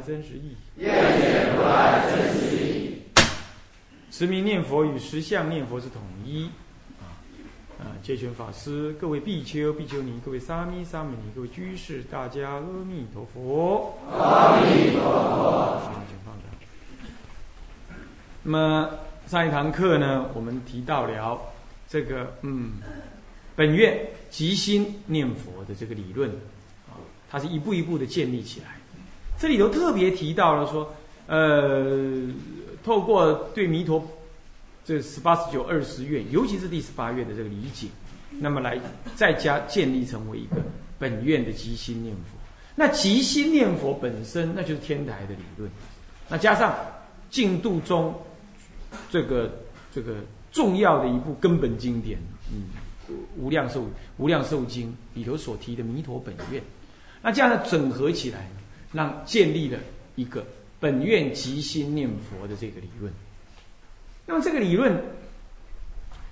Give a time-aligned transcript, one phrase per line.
[0.00, 0.56] 真实义。
[0.76, 3.02] 愿解如来真实义。
[4.10, 6.50] 持名念佛与实相念佛是统一。
[6.98, 7.12] 啊
[7.78, 7.92] 啊！
[8.02, 13.98] 戒权法师、各位比丘、比丘尼、各位沙弥、沙弥尼、各位居士，大家阿弥陀佛。
[14.10, 15.92] 阿弥陀佛。
[16.08, 16.44] 请放着。
[18.42, 18.90] 那么
[19.26, 21.38] 上一堂课呢，我们提到了
[21.86, 22.72] 这个嗯，
[23.54, 23.98] 本愿
[24.30, 26.30] 即心念佛的这个理论
[26.88, 26.96] 啊，
[27.28, 28.68] 它是一步一步的建立起来。
[29.38, 30.94] 这里头特别提到了说，
[31.26, 32.28] 呃，
[32.84, 34.02] 透过对弥陀
[34.84, 37.88] 这十八、十九、二十愿，尤其是第十八愿的这个理解，
[38.30, 38.78] 那么来
[39.14, 40.56] 再加建立成为一个
[40.98, 42.38] 本愿的即心念佛。
[42.74, 45.70] 那即心念佛本身，那就是天台的理论。
[46.28, 46.74] 那加上
[47.30, 48.14] 净度中
[49.10, 49.50] 这个
[49.92, 50.16] 这个
[50.52, 52.18] 重要的一部根本经典，
[52.50, 53.84] 嗯，无量寿
[54.18, 56.62] 无量寿经里头所提的弥陀本愿，
[57.22, 58.48] 那这样的整合起来，
[58.96, 59.78] 让建立了
[60.14, 60.42] 一个
[60.80, 63.12] 本愿即心念佛的这个理论。
[64.24, 64.98] 那么这个理论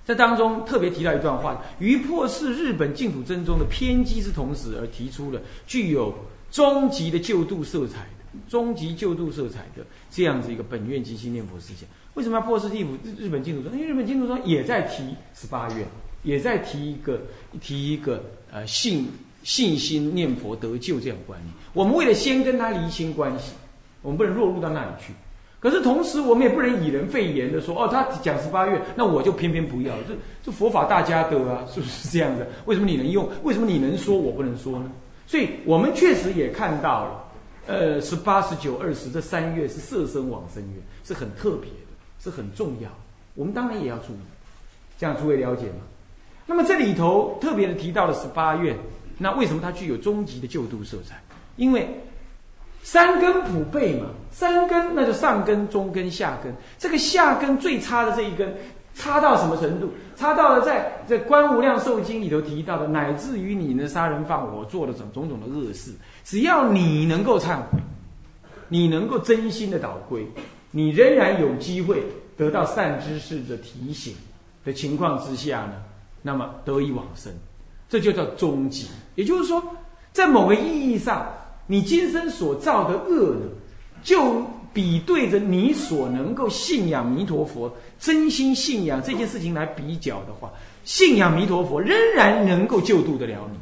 [0.03, 6.13] 在当中特别提到一段话，于破释日本净土真宗的偏激之同时，而提出了具有
[6.51, 8.07] 终极的救度色彩、
[8.47, 11.87] 终极救度色彩的这样子一个本愿即心念佛思想。
[12.15, 13.77] 为什么要破释地府日本净土宗？
[13.77, 15.87] 因为日本净土宗也在提十八愿，
[16.23, 17.21] 也在提一个
[17.59, 19.07] 提一个呃信
[19.45, 21.53] 信心念佛得救这样观念。
[21.71, 23.53] 我们为了先跟他厘清关系，
[24.01, 25.13] 我们不能落入到那里去。
[25.59, 29.95] 可是同时，我们也不能以人废言的说哦，他讲十八愿，那我就偏偏不要。
[30.07, 32.47] 这这佛法大家得啊，是不是这样的？
[32.65, 33.29] 为什么你能用？
[33.43, 34.91] 为什么你能说，我不能说呢？
[35.27, 37.23] 所以我们确实也看到了，
[37.67, 41.87] 呃，十八、十九、二十这三月是色身往生月，是很特别的，
[42.19, 42.89] 是很重要。
[43.33, 44.17] 我们当然也要注意，
[44.99, 45.81] 这样诸位了解吗？
[46.45, 48.77] 那么这里头特别的提到了十八愿，
[49.17, 51.21] 那为什么它具有终极的救度色彩？
[51.55, 52.01] 因为
[52.83, 56.53] 三根普被嘛，三根那就上根、中根、下根。
[56.77, 58.55] 这个下根最差的这一根，
[58.93, 59.89] 差到什么程度？
[60.15, 65.91] 差到了在在《观无量寿经》里头提到的，乃至于你呢杀人放火做了种种种的恶事，
[66.23, 67.79] 只要你能够忏悔，
[68.69, 70.25] 你能够真心的倒归，
[70.71, 72.03] 你仍然有机会
[72.37, 74.13] 得到善知识的提醒
[74.63, 75.73] 的情况之下呢，
[76.21, 77.33] 那么得以往生，
[77.89, 78.87] 这就叫终极。
[79.15, 79.63] 也就是说，
[80.11, 81.27] 在某个意义上。
[81.67, 83.47] 你今生所造的恶呢，
[84.03, 84.39] 就
[84.71, 90.51] 比对着你所能够信仰弥陀佛、真心信仰这件事情来比较的话，
[90.83, 93.57] 信仰弥陀佛仍然能够救度得了你。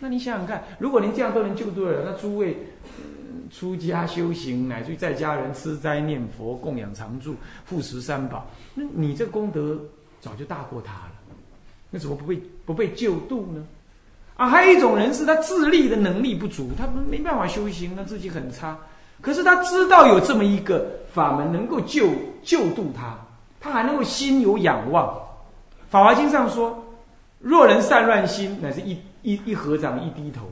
[0.00, 2.58] 那你想想看，如果您这样都能救度了，那诸位
[3.52, 7.36] 出家修行，乃至于在家人吃斋念佛、供养常住、
[7.70, 8.44] 护持三宝，
[8.74, 9.78] 那你这功德
[10.20, 11.12] 早就大过他了。
[11.90, 13.64] 那怎么不被不被救度呢？
[14.36, 18.76] 啊，还有一种人是他自立的能力不足，他没办法修行，他自己很差。
[19.22, 22.10] 可是他知道有这么一个法门能够救
[22.42, 23.16] 救度他，
[23.60, 25.06] 他还能够心有仰望。
[25.88, 26.84] 《法华经》上说
[27.40, 30.42] ：“若人散乱心，乃是一一一合掌一低头，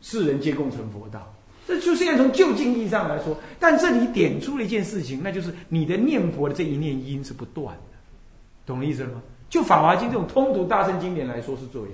[0.00, 1.30] 世人皆共成佛道。”
[1.68, 3.36] 这就是要从就近义上来说。
[3.60, 7.98] 但这里点出了一件事情，那就是你的念佛的这一念因是不断的，
[8.64, 9.20] 懂我意思了吗？
[9.48, 11.90] 就《法华经》这种通读大乘经典来说是这样。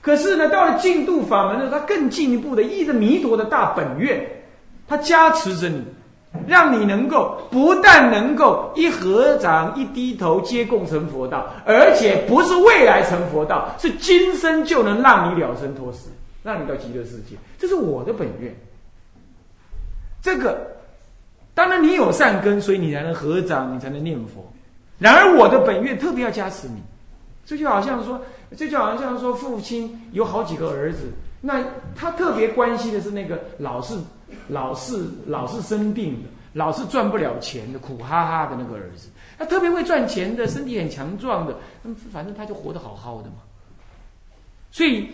[0.00, 4.24] 可是呢，到了净度法门呢，它更进一步的依着弥陀的大本愿，
[4.86, 5.84] 它加持着你，
[6.46, 16.10] 让你能够不但能够一合掌一低头皆共成佛道，而且不是未来成佛道，是今生就能让你了生脱死，
[16.42, 17.36] 让你到极乐世界。
[17.58, 18.54] 这是我的本愿。
[20.22, 20.76] 这个
[21.54, 24.50] 当然你有善根，所以你才能合掌，你才能念佛。
[24.98, 26.82] 然而我的本愿特别要加持你，
[27.44, 28.20] 这就好像说。
[28.56, 31.12] 这就好像说，父亲有好几个儿子，
[31.42, 31.62] 那
[31.94, 33.94] 他特别关心的是那个老是、
[34.48, 39.10] 老是、老是生病的、老是赚不了钱的、苦哈哈的那个儿子。
[39.36, 43.36] 他特别会赚钱的，身体很强壮的，那么反正他就活得好好的嘛。
[44.70, 45.06] 所以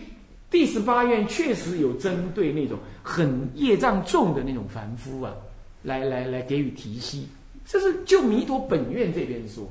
[0.49, 5.33] 第十八愿确实有针对那种很业障重的那种凡夫啊，
[5.83, 7.27] 来来来给予提息。
[7.65, 9.69] 这是就弥陀本愿这边说，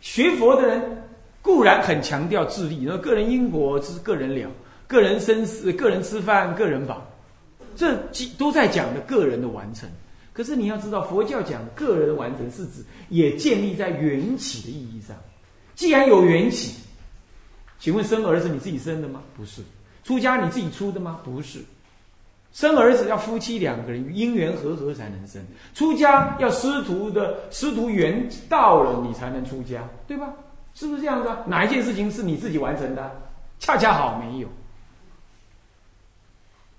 [0.00, 1.02] 学佛的人。
[1.44, 4.48] 固然很强调自立，然后个人因果是个人了，
[4.86, 7.04] 个人生死、个人吃饭、个人饱，
[7.74, 7.98] 这
[8.38, 9.90] 都在讲的个人的完成。
[10.32, 15.16] 可是你要知道，佛教讲个人的完成是指也建立在缘起的意义上。
[15.74, 16.76] 既然有缘起，
[17.80, 19.20] 请问生儿子你自己生的吗？
[19.36, 19.62] 不是。
[20.04, 21.18] 出家你自己出的吗？
[21.24, 21.58] 不是。
[22.52, 25.42] 生儿子要夫妻两个人因缘和合才能生。
[25.74, 30.32] 出家要师徒的师徒缘到了，你才能出家，对吧？
[30.74, 31.28] 是不是这样子？
[31.46, 33.10] 哪一件事情是你自己完成的？
[33.58, 34.48] 恰恰好没有。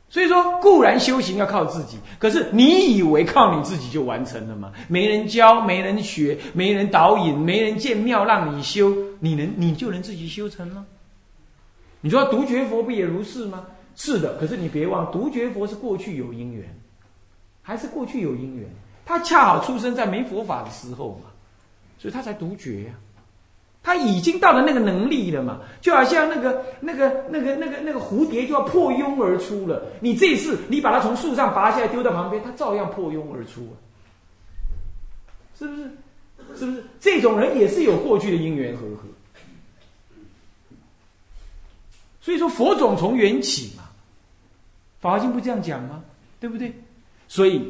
[0.10, 4.72] 所以说，固然修行要靠自己，可是你以为靠你自己就完成了吗？
[4.88, 10.86] 没人教，没人学，没人导引，没人建庙让你修，你能你就能自己修成吗？
[12.02, 13.66] 你说独觉佛不也如是吗？
[13.96, 16.68] 是的，可是你别忘，独觉佛是过去有因缘，
[17.62, 18.68] 还是过去有因缘，
[19.06, 21.30] 他恰好出生在没佛法的时候嘛，
[22.00, 22.92] 所以他才独觉呀。
[23.86, 29.84] 他已经到了那个能力了嘛，就好像那个、那个、那个、那个、那个蝴蝶就要破蛹而出了。
[30.00, 33.76] 你这次你把它从树上拔下来丢到旁边，它照样破蛹而出啊，
[35.60, 35.84] 是不是？
[36.58, 36.84] 是不是？
[37.02, 39.04] 这种人也是有过去的因缘和合。
[42.22, 43.83] 所以说佛种从缘起嘛，
[45.04, 46.02] 《法华经》不这样讲吗？
[46.40, 46.74] 对不对？
[47.28, 47.62] 所以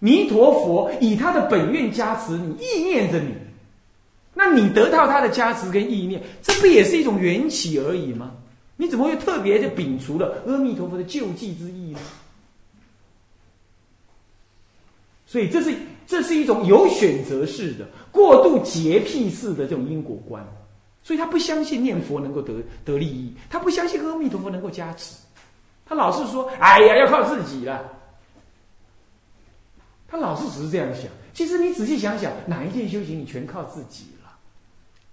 [0.00, 3.32] 弥陀佛以他的本愿加持你，意念着你。
[4.34, 8.32] 那你得到他的加持跟意念，这不也是一种缘起而已吗？
[8.76, 12.00] 你怎么会特别的摒除了阿弥陀佛的救济之意呢？
[15.26, 15.72] 所以这是
[16.08, 20.44] 这是一种有选择式的、过度洁癖式的这种因果观。
[21.02, 22.54] 所以他不相信念佛能够得
[22.84, 25.14] 得利益，他不相信阿弥陀佛能够加持，
[25.90, 27.82] 他老是说：“哎呀，要靠自己了。”
[30.06, 31.10] 他老是只是这样想。
[31.34, 34.30] 其实你仔细想想，哪一件修行你全靠自己了？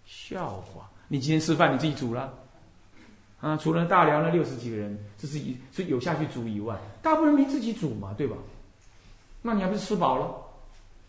[0.05, 0.87] 笑话！
[1.07, 2.31] 你今天吃饭你自己煮了
[3.41, 3.57] 啊？
[3.57, 8.37] 除了大辽那六十几个人，这是一是有下去煮以外，大部分人没自己煮嘛，对吧？
[9.41, 10.31] 那你还不是吃饱了？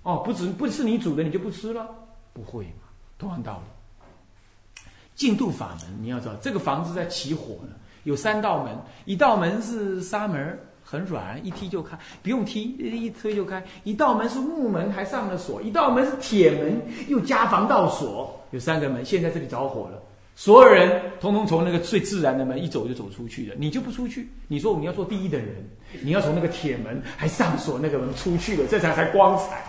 [0.02, 1.86] 哦，不止不是你煮的，你就不吃了？
[2.32, 2.88] 不会嘛？
[3.18, 4.82] 同样道理。
[5.14, 7.76] 净度法门，你要知道，这个房子在起火了，
[8.08, 8.74] 有三道门，
[9.04, 10.58] 一道门是纱门。
[10.90, 13.62] 很软，一踢就开，不用踢，一推就开。
[13.84, 18.34] 一道门是木门，还上了锁；一道门是铁门，又加防盗锁。
[18.52, 20.02] 有三个门，现在这里着火了，
[20.34, 23.54] 所有人通通从那个最自然的门一走就走出去了。
[23.58, 24.30] 你就不出去？
[24.46, 25.56] 你说我们要做第一的人，
[26.00, 29.62] 你要从那个铁门还上锁那个门出去了，这才才光彩。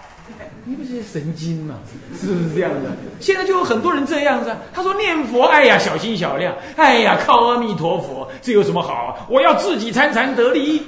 [0.66, 1.76] 你不是神经吗？
[2.20, 2.92] 是不是这样的？
[3.20, 4.56] 现在就有很多人这样子。
[4.74, 9.28] 他说念佛，哎呀，小心小量，哎呀，靠阿弥陀佛，这有什么好？
[9.30, 10.82] 我要自己参禅得利益。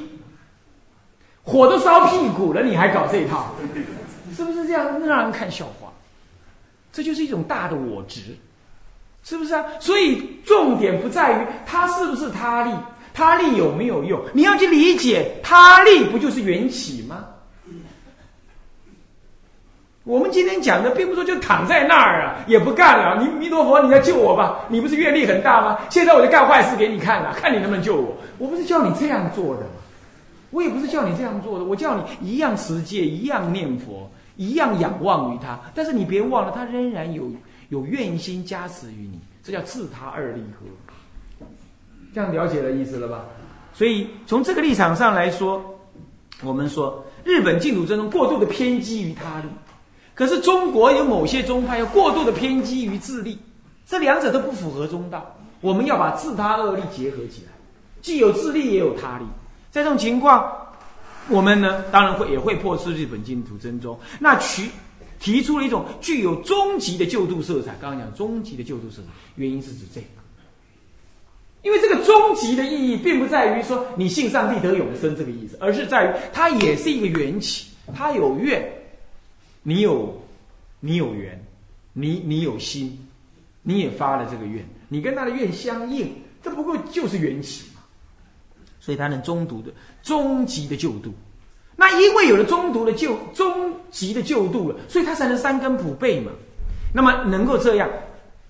[1.44, 3.56] 火都烧屁股了，你还搞这一套，
[4.38, 5.00] 是不是这样？
[5.00, 5.92] 让人看笑话。
[6.94, 8.38] 这就是一种大的我执，
[9.24, 9.66] 是不是啊？
[9.80, 12.72] 所以重点不在于他是不是他力，
[13.14, 14.22] 他力有没有用？
[14.34, 17.26] 你要去理解他力，不就是缘起吗？
[20.04, 23.22] 我们今天讲的，并不说就躺在那儿啊，也不干了。
[23.22, 24.66] 你弥陀佛，你来救我吧！
[24.68, 25.78] 你不是愿力很大吗？
[25.92, 28.18] 现在我就干坏事给你看了，看你能不能救我。
[28.40, 29.68] 我不是叫你这样做的吗？
[30.50, 35.60] 我也不是叫你这样做的，我叫你一样持戒，一样念佛，一样仰望于他。
[35.76, 37.32] 但是你别忘了，他仍然有
[37.70, 41.46] 有愿心加持于你，这叫自他二利合。
[42.14, 43.24] 这样了解了意思了吧？
[43.72, 45.64] 所以从这个立场上来说，
[46.44, 49.46] 我们说日本净土真宗过度的偏激于他力，
[50.22, 53.40] 可是中国有某些宗派又过度的偏激于自利，
[53.88, 55.36] 这两者都不符合中道。
[55.62, 57.52] 我们要把自他二力结合起来，
[58.04, 59.26] 既有自利也有他利。
[59.72, 60.48] 在这种情况，
[61.28, 64.70] 我们呢当然会也会破斥日本净土真宗，那提
[65.20, 67.76] 提出了一种具有终极的救度色彩。
[67.82, 70.08] 刚刚讲终极的救度色彩，原因是指这个，
[71.64, 78.72] 因为这个终极的意义，并不在于说你信上帝得永生这个意思，而是在于它也是一个缘起，它有愿，
[79.64, 80.22] 你有
[80.80, 81.40] 你有缘，
[81.94, 82.98] 你你有心，
[83.62, 87.82] 你也发了这个愿，你跟他的愿相应，这不过就是缘起嘛。
[88.80, 91.14] 所以他能中毒的终极的救度，
[91.76, 96.32] 那因为有了中毒的救终极的救度了，所以他才能三根普被嘛。
[96.94, 97.88] 那么能够这样，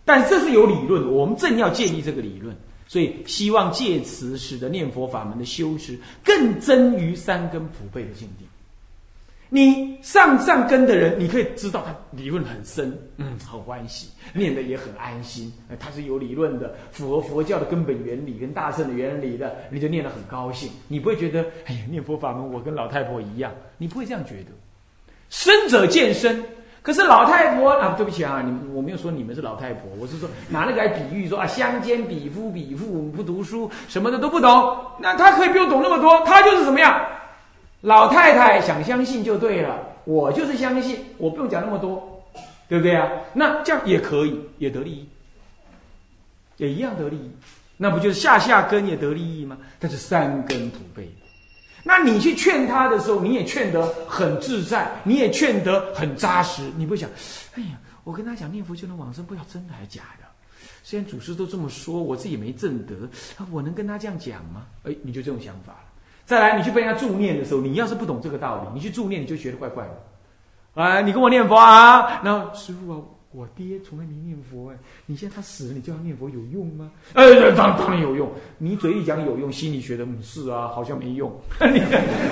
[0.05, 2.55] 但这是有理论，我们正要建立这个理论，
[2.87, 8.45] 所以希望借此使得念佛法门的修持更臻于三根普被的境地。
[9.53, 20.71] 你上上根的人，你可以知道他理论很深，嗯，很欢喜，念的也很安心，他是有理论的，符合佛教的根本原理跟大圣的原理的，你就念得很高兴。
[20.87, 24.51] 你不会觉得，哎呀，念佛法门我跟老太婆一样，你不会这样觉得。
[25.29, 26.41] 生者见生，
[26.81, 37.05] 可是老太婆啊，对不起啊，你我没有说你们是老太婆，我是说拿那个来比喻说啊，乡间比夫比妇不读书，什么的都不懂，那他可以不用懂那么多，他就是怎么样？
[37.81, 42.23] 老太太想相信就对了，我就是相信，我不用讲那么多，
[42.69, 43.09] 对不对啊？
[43.33, 45.09] 那这样也可以，也得利益，
[46.57, 47.31] 也一样得利益。
[47.77, 49.57] 那不就是下下根也得利益吗？
[49.79, 51.11] 它是三根普被。
[51.83, 56.61] 那你去劝他的时候，你也劝得很自在，你也劝得很扎实。
[56.77, 57.09] 你不想，
[57.55, 60.25] 哎呀，我跟他讲念佛就能往生，不知道真的还是假的。
[60.83, 62.93] 虽然祖师都这么说，我自己没正德，
[63.49, 64.67] 我能跟他这样讲吗？
[64.83, 65.90] 哎，你就这种想法了。
[66.25, 70.81] 再来，你去被人家助念的时候，你要是不懂这个道理，你去助念，你就觉得怪怪的。
[70.81, 72.21] 啊，你跟我念佛啊？
[72.23, 72.97] 然后师傅啊，
[73.33, 74.75] 我爹从来没念佛哎，
[75.05, 76.89] 你现在他死了，你叫他念佛有用吗？
[77.13, 77.23] 哎，
[77.55, 78.31] 当当然有用。
[78.57, 81.29] 你嘴里讲有用，心里觉得嗯是啊，好像没用。
[81.59, 81.81] 你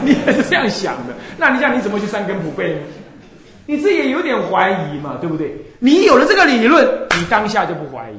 [0.05, 2.81] 你也是这样想的，那你讲你怎么去三根普被呢？
[3.65, 5.55] 你自己也有点怀疑嘛，对不对？
[5.79, 6.87] 你有了这个理论，
[7.19, 8.17] 你当下就不怀疑。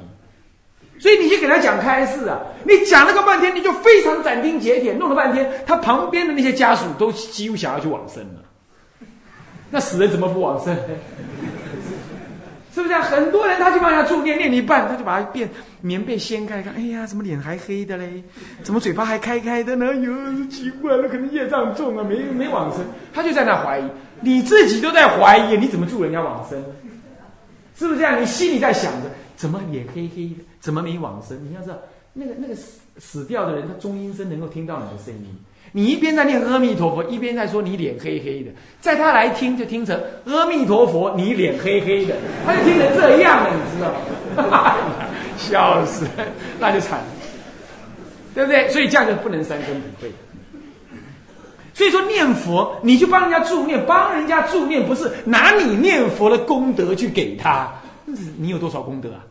[1.00, 8.42] 所以你去给他讲开示啊，你讲了个半天，你就非常斩钉截铁，弄了半天，他旁边的那些家属都几乎想要去往生了。
[9.70, 10.76] 那死人怎么不往生？
[12.72, 13.00] 是不是啊？
[13.00, 15.48] 很多人他去帮人家助念，念一半，他就把他变
[15.80, 18.22] 棉被掀开，看，哎呀，怎么脸还黑的嘞？
[18.62, 19.86] 怎么嘴巴还开开的呢？
[19.86, 20.14] 哟，
[20.50, 22.84] 奇怪了，可能业障重啊，没没往生。
[23.12, 23.84] 他就在那怀疑，
[24.20, 26.62] 你自己都在怀疑，你怎么助人家往生？
[27.76, 28.20] 是不是这样？
[28.20, 29.08] 你心里在想着。
[29.34, 30.44] 怎么脸黑黑的？
[30.60, 31.36] 怎么没往生？
[31.48, 31.76] 你要知道，
[32.12, 35.26] 那个那个死死掉的人，他中阴身能够听到你的声音。
[35.72, 38.50] 你一边在念阿弥陀佛，一边在说你脸黑黑的，
[38.80, 44.76] 在他来听就听成阿弥陀佛，你脸黑黑的，他就听成这样了，你知道吗？
[45.38, 46.06] 笑死，
[46.58, 47.06] 那就惨了，
[48.34, 48.68] 对不对？
[48.68, 50.10] 所以这样就不能三根不对。
[51.72, 57.72] 所以说念佛，你去帮人家助念，帮人家助念，不是拿你念佛的功德去给他，
[58.36, 59.24] 你有多少功德啊？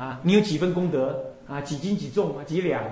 [0.00, 1.60] 啊，你有几分功德啊？
[1.60, 2.42] 几斤几重啊？
[2.42, 2.90] 几两啊？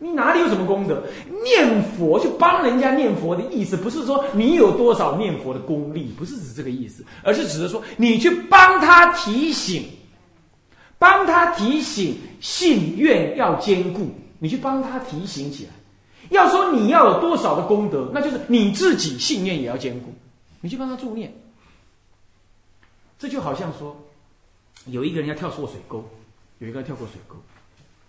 [0.00, 1.00] 你哪里有什么功德？
[1.44, 9.84] 念佛去帮人家念佛的意思，不是说你有多少念佛的功力，不是指这个意思，而是指的说你去帮他提醒，
[10.98, 15.70] 帮他提醒信愿要坚固，你去帮他提醒起来。
[16.30, 20.12] 要说你要有多少的功德，那就是你自己信念也要坚固，
[20.60, 21.32] 你去帮他助念。
[23.20, 23.96] 这就好像说，
[24.86, 26.04] 有一个人要跳错水沟。
[26.60, 27.36] 有一个跳过水沟，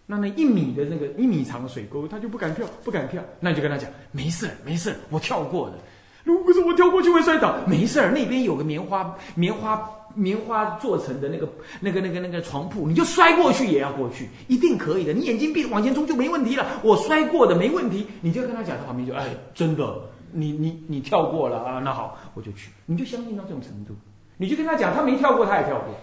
[0.05, 3.22] 那那一米的那个一米长的水沟，他就不敢跳，不敢跳。
[3.39, 5.77] 那你就跟他讲，没事没事我跳过的。
[6.24, 15.13] 如果是我跳过去会摔倒，没事儿那边有个棉花棉花棉花做成的那个那个那个那个床铺，你就摔过去也要过去，一定可以的。
[15.13, 16.67] 你眼睛闭着往前冲就没问题了。
[16.84, 20.00] 我摔过的没问题，你就跟他讲，他旁边就哎，真的，
[20.34, 21.79] 你你你跳过了啊？
[21.79, 22.70] 那好，我就去。
[22.86, 23.96] 你就相信到这种程度，
[24.36, 25.96] 你就跟他讲，他没跳过，他也跳过。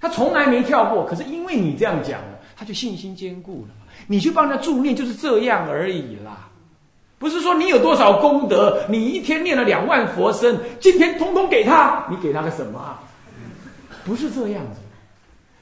[0.00, 3.74] 他从来没跳过，可是因为你这样讲了，他就信心坚固了。
[4.06, 6.48] 你去帮他助念就是这样而已啦，
[7.18, 13.02] 不是说你有多少功德，你一天念了两万佛身，今天通通给他，你给他个什么啊？
[14.02, 14.80] 不是这样子，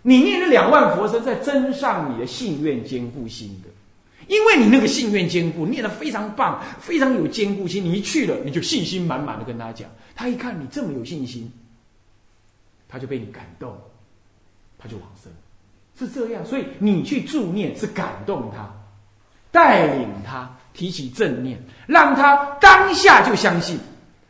[0.03, 3.69] 你念了两万佛身，在增上你的信愿坚固心的，
[4.29, 11.53] 因为你那个信愿坚固，念的非常棒，非常有坚固心，你一去了，你就信心满满的跟他讲，他一看你这么有信心，
[12.89, 13.77] 他就被你感动。
[14.79, 15.33] 他就往生，
[15.99, 16.45] 是这样。
[16.45, 18.69] 所以你去助念是感动他，
[19.51, 23.79] 带领他提起正念，让他当下就相信。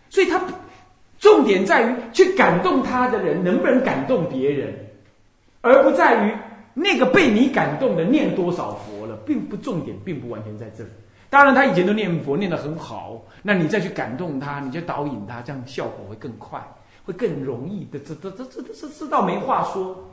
[0.09, 0.41] 所以他
[1.19, 4.75] 重点在于去感动他的人能不能感动别人，
[5.61, 6.35] 而不在于
[6.73, 10.91] 那个被你感动的念多少佛了，并不重点，并不完全在这里。
[11.29, 16.59] 当然，他以前都念佛念得很好，那你再去感动他，你就导引他，这样效果会更快，
[17.05, 17.99] 会更容易的。
[17.99, 20.09] 这这这这这这倒没话说。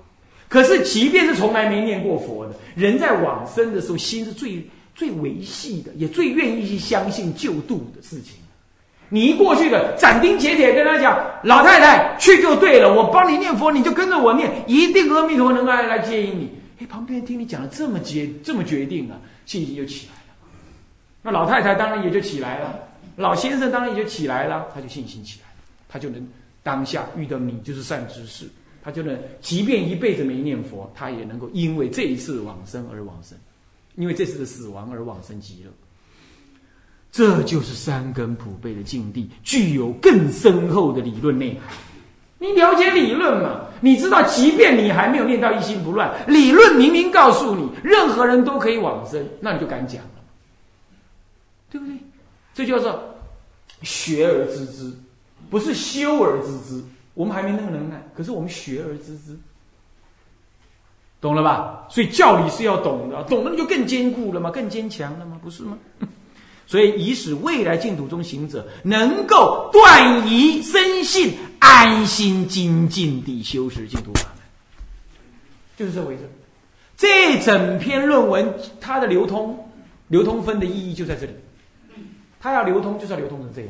[0.48, 8.36] 可是，即便是从来没念过佛的人，在往生的时候，心是最最维系的，也最愿意去相信救度的事情。
[9.10, 16.50] 你一过去的斩钉截铁跟他讲：“老太太，去就对了，我帮你念佛，你就跟着我念，一定阿弥陀能够来来接引你。”
[16.80, 20.50] 哎，旁边听你讲的这么决这么决定啊，信心就起来了。
[21.22, 22.80] 那老太太当然也就起来了，
[23.16, 26.28] 老先生当然也就起来了，他就信心起来了，他就能
[26.64, 28.50] 当下遇到你就是善知识。
[28.86, 33.36] 他就能，即便一辈子没念佛，他也能够因为这一次往生而往生，
[33.96, 35.72] 因为这次的死亡而往生极乐。
[37.12, 41.74] 这就是三根普被的境地，具有更深厚的理论内涵。
[42.38, 43.62] 你了解理论嘛？
[43.82, 50.22] 你知道，即便你还没有念到一心不乱，理论明明告诉你，任何人都可以往生，那你就敢讲了，
[51.72, 51.96] 对不对？
[52.54, 53.04] 这叫做
[53.82, 54.94] 学而知之，
[55.50, 56.84] 不是修而知之。
[57.16, 59.36] 我们还没那个能耐，可是我们学而知之，
[61.20, 61.88] 懂了吧？
[61.90, 65.78] 所以教理是要懂的，懂了就更坚固了嘛，更坚强了嘛，不是吗？
[66.68, 74.44] 所以以使未来净土中行者能够断疑生信，安心精进地修持净土法门，
[75.78, 76.30] 就是这回事。
[76.98, 79.70] 这整篇论文它的流通，
[80.08, 81.34] 流通分的意义就在这里。
[82.40, 83.70] 它要流通，就是要流通成这样。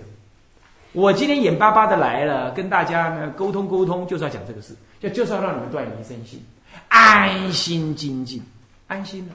[0.95, 6.41] 我今天眼巴巴的来了，跟大家呢沟通沟通，就是要讲这个事，就就是要让你们断疑生信，
[6.87, 8.41] 安心精进，
[8.87, 9.33] 安心了，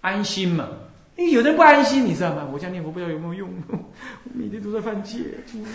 [0.00, 0.68] 安心嘛。
[1.14, 2.48] 因为有人不安心，你知道吗？
[2.52, 3.78] 我讲念佛不知道有没有用， 我
[4.32, 5.18] 每天都在犯戒，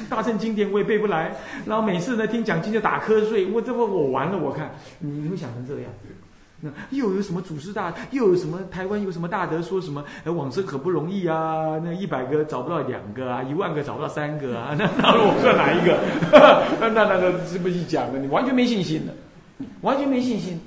[0.09, 1.31] 大乘经典我也背不来，
[1.65, 5.91] 然后每次呢听讲经就打瞌睡，我这不我完了，我看你会想成这样。
[6.59, 7.93] 那又有什么祖师大？
[8.09, 10.03] 又有什么台湾有什么大德说什么？
[10.23, 11.79] 呃，往生可不容易啊！
[11.83, 14.73] 那一百个找不到两个啊，一万个找不到三个啊！
[14.79, 15.99] 那那我算哪一个？
[16.81, 18.17] 那那那是不是讲的？
[18.17, 19.13] 你完全没信心的，
[19.81, 20.59] 完全没信心。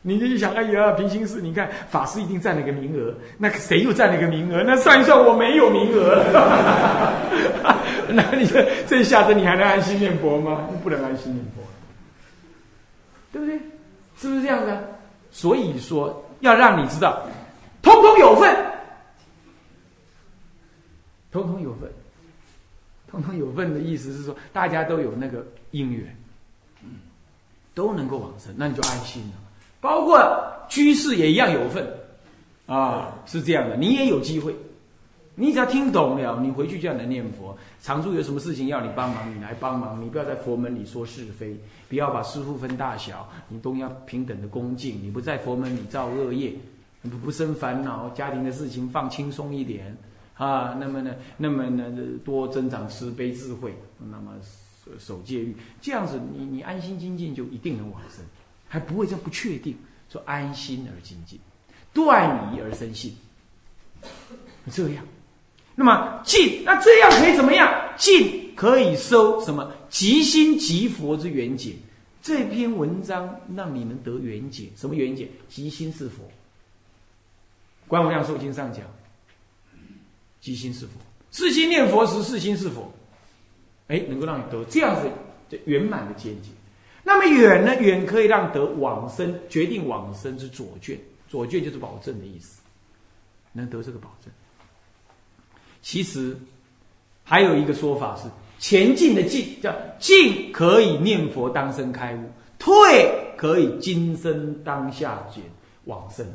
[0.00, 4.62] 你就想，哎呀，平行世，你看法师一定占了个名额，那谁又占了个名额？
[4.64, 6.24] 那算一算，我没有名额。
[8.08, 10.66] 那你说这下子你还能安心念佛吗？
[10.82, 11.62] 不能安心念佛，
[13.30, 13.58] 对不对？
[14.16, 14.97] 是不是这样的？
[15.30, 17.22] 所以说，要让你知道，
[17.82, 18.56] 通通有份，
[21.30, 21.90] 通通有份，
[23.10, 26.16] 通通有份的意思是说，大家都有那个因缘，
[27.74, 29.34] 都能够往生，那你就安心了。
[29.80, 30.20] 包括
[30.68, 31.86] 居士也一样有份，
[32.66, 34.54] 啊，是这样的，你也有机会，
[35.40, 37.56] 你只要听懂了，你回去就能念佛。
[37.80, 41.56] 常住有什么事情要你帮忙，你来帮忙，你不要在佛门里说是非。
[41.88, 45.00] 不要把师傅分大小，你都要平等的恭敬。
[45.00, 46.52] 你不在佛门里造恶业，
[47.02, 49.96] 不不生烦恼，家庭的事情放轻松一点
[50.34, 50.76] 啊。
[50.80, 51.84] 那么呢，那么呢，
[52.24, 53.72] 多增长慈悲智慧，
[54.10, 54.34] 那么
[54.98, 58.24] 守戒律，这样子你你安心精进就一定能往生，
[58.66, 59.76] 还不会这不确定
[60.10, 61.38] 说安心而精进，
[61.94, 63.14] 断疑而生信，
[64.70, 65.04] 这样。
[65.78, 67.72] 那么进，那这样可以怎么样？
[67.96, 69.72] 进可以收什么？
[69.88, 71.76] 即心即佛之缘解。
[72.20, 75.28] 这篇文章让你能得缘解，什么缘解？
[75.48, 76.24] 即心是佛。
[77.86, 78.82] 观无量寿经上讲，
[80.40, 80.94] 即心是佛，
[81.30, 82.92] 四心念佛时，四心是佛。
[83.86, 85.08] 哎，能够让你得这样子
[85.48, 86.50] 的圆满的见解。
[87.04, 87.80] 那么远呢？
[87.80, 90.98] 远可以让得往生，决定往生之左卷。
[91.28, 92.62] 左卷就是保证的意思，
[93.52, 94.32] 能得这个保证。
[95.82, 96.36] 其实
[97.24, 98.24] 还有一个说法是，
[98.58, 102.20] 前进的进叫进可以念佛当生开悟，
[102.58, 102.76] 退
[103.36, 105.40] 可以今生当下解
[105.84, 106.26] 往生，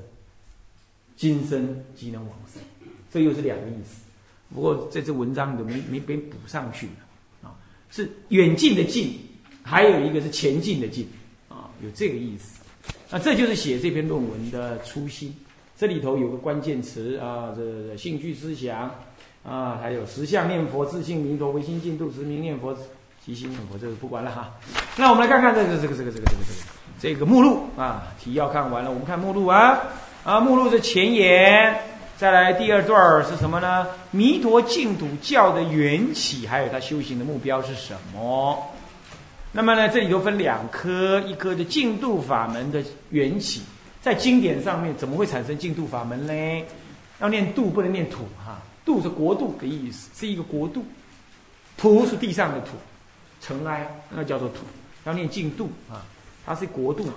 [1.16, 2.62] 今生即能往生，
[3.12, 4.02] 这又是两个意思。
[4.54, 6.88] 不过在这文章里没没被补上去
[7.42, 7.56] 啊，
[7.92, 9.14] 是远近的近，
[9.64, 11.08] 还有一个是前进的进
[11.50, 12.62] 啊，有这个意思。
[13.10, 15.36] 那这就是写这篇论文的初心。
[15.76, 18.94] 这里头有个关键词啊，这兴趣思想。
[19.44, 22.74] 啊，还有十相念佛、自性弥陀、唯心净土、持名念佛、
[23.26, 24.52] 即心念佛，这个不管了哈。
[24.96, 26.60] 那我们来看看这个、这个、这个、这个、这个、这个
[27.00, 29.78] 这个目录啊，提要看完了，我们看目录啊
[30.24, 31.78] 啊，目录的前言，
[32.16, 33.86] 再来第二段是什么呢？
[34.12, 38.72] 弥陀净土教的缘起，还有它修行的目标是什么？
[39.52, 43.62] 那么呢，这里头分两科，一科的净土法门的缘起，
[44.02, 46.66] 在经典上面怎么会产生净土法门呢？
[47.20, 48.62] 要念度，不能念土哈。
[48.86, 50.84] 度是国度的意思，是一个国度。
[51.76, 52.70] 土是地上的土，
[53.42, 54.60] 尘埃那叫做土。
[55.06, 56.06] 要念净度啊，
[56.46, 57.10] 它是国度。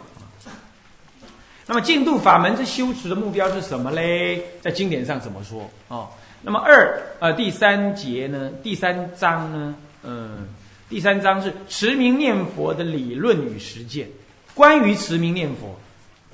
[1.67, 4.43] 那么净度法门之修持的目标是什么嘞？
[4.61, 6.09] 在经典上怎么说啊？
[6.43, 8.51] 那么二呃第三节呢？
[8.63, 9.75] 第三章呢？
[10.05, 10.47] 嗯，
[10.89, 14.09] 第三章是持名念佛的理论与实践。
[14.55, 15.77] 关于持名念佛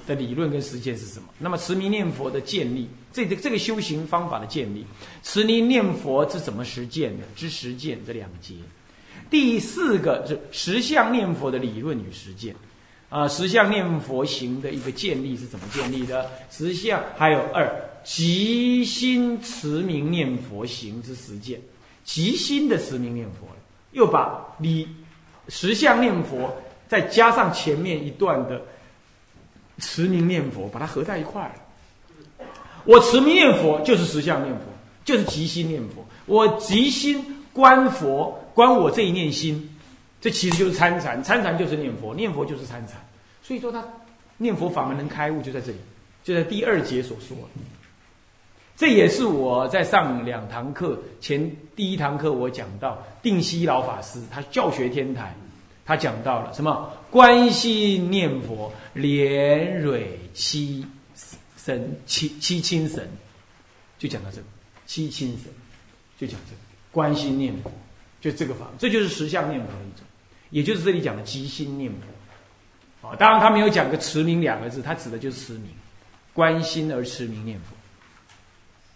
[0.06, 1.28] 的理论跟实践是什么？
[1.38, 2.88] 那么持名念佛的建立。
[3.12, 4.86] 这个这个修行方法的建立，
[5.22, 7.24] 持名念佛是怎么实践的？
[7.36, 8.54] 之实践这两节。
[9.30, 12.54] 第四个是十相念佛的理论与实践，
[13.08, 16.30] 啊，十相念佛行的一个建立是怎么建立的？
[16.50, 17.70] 十相还有二，
[18.04, 21.60] 即心持名念佛行之实践，
[22.04, 23.46] 即心的持名念佛，
[23.92, 24.86] 又把你
[25.48, 26.54] 十相念佛
[26.88, 28.60] 再加上前面一段的
[29.78, 31.52] 持名念佛，把它合在一块儿。
[32.84, 34.64] 我持名念佛就是实相念佛，
[35.04, 36.04] 就是即心念佛。
[36.26, 39.76] 我即心观佛，观我这一念心，
[40.20, 41.22] 这其实就是参禅。
[41.22, 42.96] 参禅就是念佛，念佛就是参禅。
[43.42, 43.84] 所以说，他
[44.38, 45.78] 念佛法门能开悟，就在这里，
[46.24, 47.36] 就在第二节所说。
[48.76, 55.34] 这也是我在上两堂课前第一堂课我讲到定西老法师，他教学天台，
[55.84, 56.90] 他讲到了什么？
[57.10, 60.84] 观心念佛，莲蕊期。
[61.64, 63.08] 神七七亲神，
[63.98, 64.46] 就讲到这个
[64.86, 65.52] 七亲神，
[66.18, 66.58] 就讲这个
[66.90, 67.70] 观心念佛，
[68.20, 70.06] 就这个法，这就是实相念佛的一种，
[70.50, 73.08] 也就是这里讲的即心念佛。
[73.08, 75.68] 啊，当然他没有讲个持名两个字，他指的就是持名，
[76.32, 77.76] 观心而持名念佛。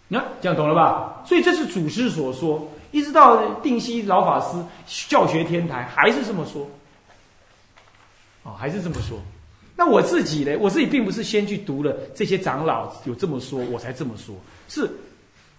[0.08, 1.24] 你看，这样懂了吧？
[1.26, 4.64] 所以这是祖师所说，一直到定西老法师
[5.08, 6.68] 教学天台还是这么说。
[8.44, 9.20] 哦，还是这么说。
[9.76, 10.56] 那我自己呢？
[10.58, 14.34] 我自己并不是先去读了这些长老有这么说，我才这么说。
[14.68, 14.90] 是，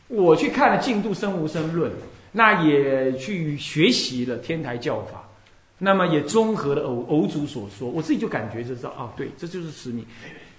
[0.08, 1.91] 我去看了《净度生无生论》，
[2.32, 5.23] 那也去学习了天台教法，
[5.77, 10.06] 那么也综合了偶偶主所说，我自己就感觉就知道，哦，对，这就是持名，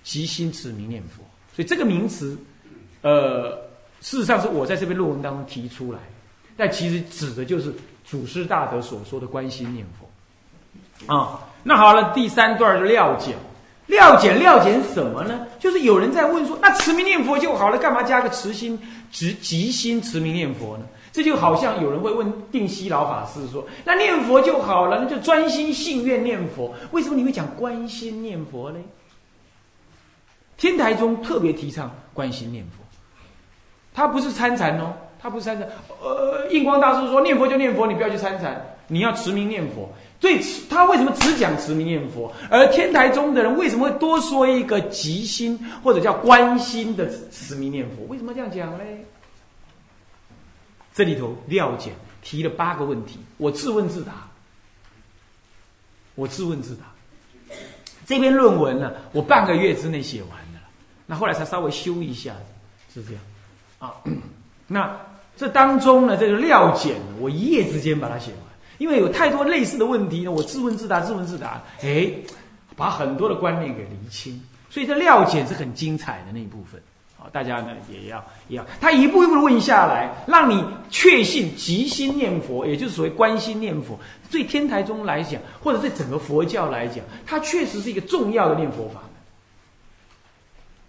[0.04, 1.22] 即心持名念佛。
[1.54, 2.38] 所以这个名词，
[3.02, 3.68] 呃。
[4.00, 5.98] 事实上是我在这篇论文当中提出来，
[6.56, 11.40] 但其实指的就是祖师大德所说的观心念佛啊。
[11.64, 13.36] 那好了，第三段就料简，
[13.88, 15.46] 料简料简什么呢？
[15.58, 20.84] 就是有人在问说，那持名念佛就好了，干嘛加个持心、直即心持名念佛呢？
[21.10, 28.78] 这就好像有人会问定西老法师说，那念佛就好了，那就专心信愿念佛，为什么你会讲观心念佛呢？
[30.56, 32.84] 天台中特别提倡观心念佛。
[33.94, 35.66] 他不是参禅哦，他不是参禅。
[36.00, 39.90] 呃，印光大师说念佛就念佛，你不要去参禅，你要持名念佛。
[40.20, 42.32] 对，他为什么只讲持名念佛？
[42.50, 48.04] 而天台宗的人为什么会多说一个吉心或者叫观心的持名念佛？
[48.08, 48.84] 为什么这样讲呢？
[50.92, 54.12] 这里头廖简提了八个问题，我自问自答。
[56.16, 56.82] 我自问自答。
[58.04, 60.60] 这篇论文呢，我半个月之内写完了，
[61.06, 62.34] 那后来才稍微修一下，
[62.92, 63.22] 是这样。
[63.78, 63.94] 啊，
[64.66, 64.98] 那
[65.36, 68.40] 这当中呢，这个料简，我一夜之间把它写完，
[68.78, 72.10] 因为有太多类似的问题呢，我自问自答，自问自答，哎，
[72.76, 76.80] 把很多的观念给厘清，所以这料简是很精彩的那一部分。
[77.18, 83.98] 啊，大家呢也要也要，他一步一步的问下来，让你确信即心念佛，也就是所谓观心念佛，
[84.30, 89.10] 对天台宗来讲，或者对整个佛教来讲，它确实是一个重要的念佛法门。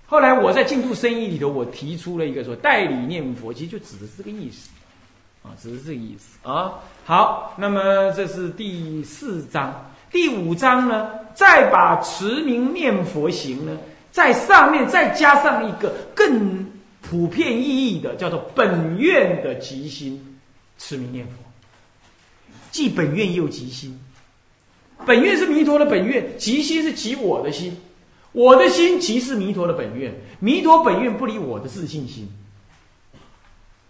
[0.06, 4.69] 后来我在净土生意里头，我提出了一个说代理念佛，其实就指的是这个意思，
[5.43, 6.80] 啊，只是这个意思啊。
[7.06, 13.78] 好，那么这是第四章，第五章呢，再把持名念佛行呢，
[14.12, 16.65] 在上面再加上一个更
[17.02, 20.39] 普遍意义的，叫做本愿的吉心
[20.78, 21.34] 持名念佛，
[22.71, 23.99] 既本愿又吉心，
[25.06, 27.78] 本愿是弥陀的本愿，吉心是即我的心。
[28.32, 32.30] 我的心即是弥陀的本愿，弥陀本愿不离我的自信心。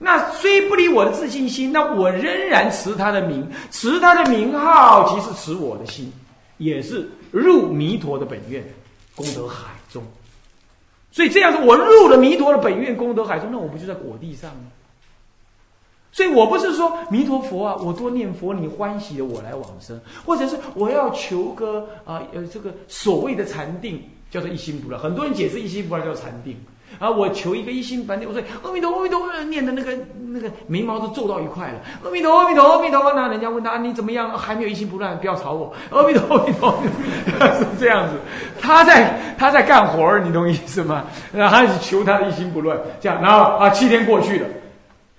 [0.02, 6.12] 那虽不离我的自信心，那我仍然持他的名，持他的名号，即是持我的心，
[6.58, 8.64] 也是入弥陀的本愿
[9.14, 10.02] 功德海中。
[11.12, 14.72] 所以这样子，我入了弥陀的本愿功德海中，那我不就在果地上吗？
[16.12, 24.02] 所以我不是说弥陀佛啊，我多念佛，你欢喜的我来往生，或者是我要求个啊呃这个所谓的禅定。
[24.32, 26.56] 叫做一心不乱，很多人解释一心不乱叫禅定，
[26.98, 29.98] 啊，我求一个一心禅定，我说阿弥陀阿弥陀，念的那个
[30.28, 34.38] 那个眉毛都皱到一块了，阿弥陀阿弥陀阿弥陀，那人家问他你怎么样？
[34.38, 36.82] 还没有一心不乱，不要吵我，阿弥陀阿弥陀，
[37.58, 38.16] 是这样子，
[38.60, 41.06] 他在他在干活儿，你懂意思吗？
[41.34, 44.48] 然后他求他的一心不乱，这样，然后啊七天过去了，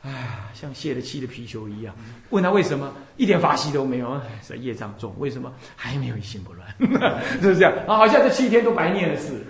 [0.05, 0.11] 哎，
[0.53, 1.95] 像泄了气的皮球一样。
[2.31, 4.21] 问他为什么一点法喜都没有？
[4.47, 7.13] 是业障重，为什么还没有一心不乱？
[7.33, 7.73] 是不是这样？
[7.89, 9.41] 啊，好像这七天都白念了似的。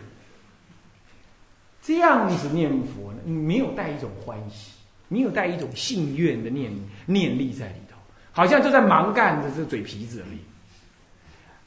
[1.82, 4.72] 这样子念佛呢，你没有带一种欢喜，
[5.08, 6.70] 你有带一种信愿的念
[7.06, 7.96] 念力在里头，
[8.32, 10.38] 好像就在忙干着这嘴皮子而已。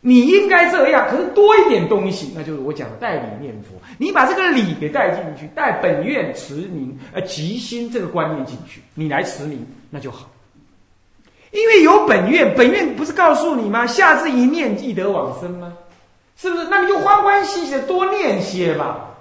[0.05, 3.81] 你应该这样，可是多一点东西，那就是我讲代理念佛。
[3.97, 10.29] 你把这个理给带进去，带本愿持名，呃，即心这个观念进去，你来持名，那就好。
[11.51, 13.87] 因为有本愿，本愿不是告诉你吗？
[13.87, 15.73] 下次一念，即得往生吗？
[16.35, 16.67] 是不是？
[16.69, 19.12] 那你就欢欢喜喜的多念些吧，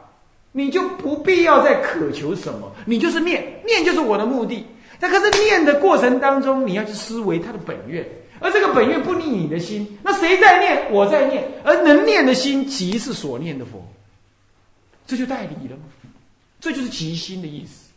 [0.52, 4.66] 你就不必要再渴求什么，你就是念，念就是我的目的。
[5.00, 8.06] 那可是念的过程当中，你要去思维他的本愿，
[8.38, 10.92] 而这个本愿不离你的心，那谁在念？
[10.92, 13.84] 我在念，而能念的心即是所念的佛，
[15.06, 15.82] 这就代理了吗？
[16.60, 17.90] 这就是即心的意思。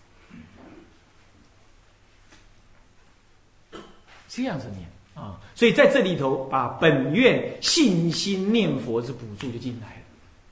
[4.27, 10.01] 这样子念啊，所以在这里头把本愿信心念佛之补助就进来了，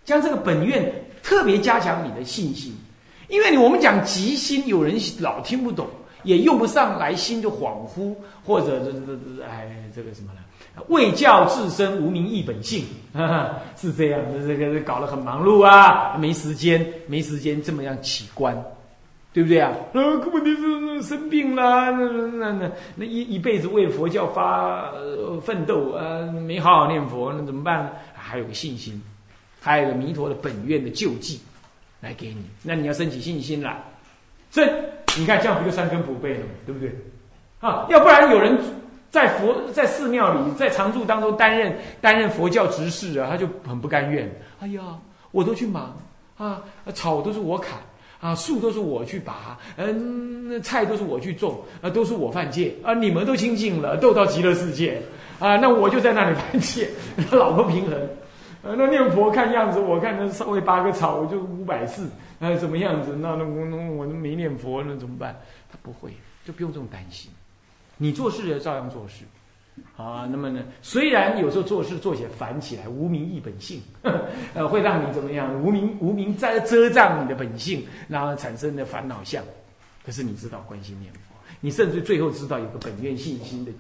[0.06, 2.76] 将这个本愿特别加强你的信心，
[3.30, 5.88] 因为你我们讲即心，有人老听不懂，
[6.24, 8.14] 也用不上来，心就恍惚，
[8.46, 9.00] 或者这这
[9.38, 10.40] 这哎这个什么呢？
[10.88, 12.84] 未教自身无名一本性，
[13.78, 18.60] 是这样的，这个搞得很忙碌啊，没时间，没时间这么样起观，
[19.32, 19.72] 对不对啊？
[19.94, 20.02] 呃，
[20.34, 22.06] 问题是生病了，那
[22.38, 24.92] 那那那一一辈子为佛教发
[25.42, 27.94] 奋斗，呃，没好好念佛，那怎么办？
[28.14, 29.00] 还有个信心，
[29.64, 31.40] 还有个弥陀的本愿的救济
[32.02, 33.82] 来给你，那你要升起信心来。
[34.52, 34.68] 这
[35.18, 36.52] 你看这样不就三根普被了吗？
[36.66, 36.94] 对不对？
[37.62, 38.60] 啊，要不然有人
[39.10, 44.30] 在佛在寺庙里在常住当中担任担任佛教执事啊，他就很不甘愿。
[44.60, 44.82] 哎呀，
[45.32, 45.98] 我都去忙
[46.38, 46.62] 啊，
[46.94, 47.80] 草都是我砍
[48.20, 55.02] 啊，树都是我去拔，嗯，菜都是我去种啊，都是我犯戒啊，你们都清净了，都到极乐世界
[55.40, 56.90] 啊，那我就在那里犯戒，
[57.32, 57.98] 老不平衡。
[58.64, 63.14] 呃，那念佛看样子，我看那稍微拔个草，我就五百次，呃，怎么样子？
[63.20, 65.36] 那那我那我都没念佛，那怎么办？
[65.70, 66.12] 他不会，
[66.46, 67.30] 就不用这种担心。
[67.98, 69.26] 你做事也照样做事，
[69.98, 73.82] 啊，那么呢，虽然有时候做事做起来烦起来，无名亦本性，
[74.56, 75.54] 呃，会让你怎么样？
[75.62, 79.44] 无名无名在遮障你的本性，然后产生的烦恼相。
[80.06, 83.72] 可是你知道关心念佛，你甚至最后知道有个本愿信心的。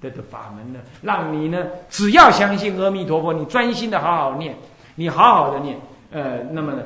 [0.00, 4.56] 的的法门呢，让你呢，只要相信阿弥陀佛，你专心的好好念，
[4.94, 5.78] 你好好的念，
[6.10, 6.82] 呃，那么呢，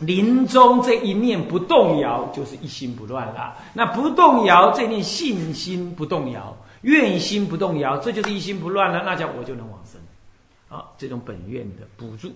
[0.00, 3.54] 临终这一念不动摇，就是一心不乱了。
[3.72, 9.02] 那不动摇这念信心不动摇，愿心不动摇，这就是一心不乱了。
[9.04, 10.00] 那叫我就能往生，
[10.68, 12.30] 啊，这种本愿的补助。